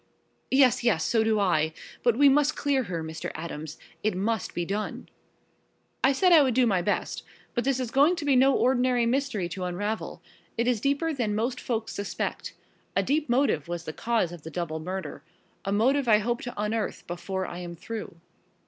"Yes, 0.49 0.83
yes, 0.83 1.03
so 1.03 1.23
do 1.23 1.39
I. 1.39 1.73
But 2.01 2.17
we 2.17 2.27
must 2.27 2.55
clear 2.55 2.85
her, 2.85 3.03
Mr. 3.03 3.29
Adams 3.35 3.77
it 4.01 4.15
must 4.15 4.55
be 4.55 4.65
done." 4.65 5.07
"I 6.03 6.11
said 6.11 6.31
I 6.33 6.41
would 6.41 6.55
do 6.55 6.65
my 6.65 6.81
best. 6.81 7.21
But 7.53 7.65
this 7.65 7.79
is 7.79 7.91
going 7.91 8.15
to 8.15 8.25
be 8.25 8.35
no 8.35 8.51
ordinary 8.55 9.05
mystery 9.05 9.47
to 9.49 9.63
unravel. 9.63 10.23
It 10.57 10.67
is 10.67 10.81
deeper 10.81 11.13
than 11.13 11.35
most 11.35 11.59
folks 11.59 11.93
suspect. 11.93 12.55
A 12.95 13.03
deep 13.03 13.29
motive 13.29 13.67
was 13.67 13.83
the 13.83 13.93
cause 13.93 14.31
of 14.31 14.41
the 14.41 14.49
double 14.49 14.79
murder 14.79 15.21
a 15.65 15.71
motive 15.71 16.07
I 16.07 16.17
hope 16.17 16.41
to 16.41 16.59
unearth 16.59 17.05
before 17.05 17.45
I 17.45 17.59
am 17.59 17.75
through." 17.75 18.19